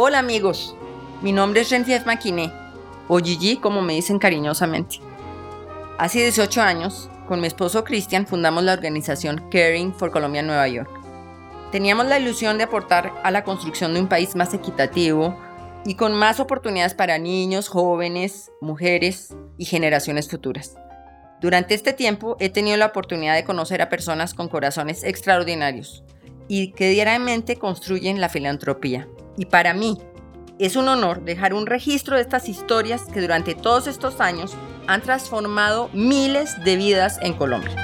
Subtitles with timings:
[0.00, 0.76] Hola amigos,
[1.22, 2.52] mi nombre es Renfief Maquiné,
[3.08, 5.00] o Gigi como me dicen cariñosamente.
[5.98, 10.88] Hace 18 años, con mi esposo Cristian fundamos la organización Caring for Colombia Nueva York.
[11.72, 15.36] Teníamos la ilusión de aportar a la construcción de un país más equitativo
[15.84, 20.76] y con más oportunidades para niños, jóvenes, mujeres y generaciones futuras.
[21.40, 26.04] Durante este tiempo he tenido la oportunidad de conocer a personas con corazones extraordinarios
[26.46, 29.08] y que diariamente construyen la filantropía.
[29.38, 29.96] Y para mí,
[30.58, 34.52] es un honor dejar un registro de estas historias que durante todos estos años
[34.88, 37.76] han transformado miles de vidas en Colombia.